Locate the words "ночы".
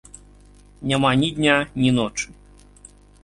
1.97-2.27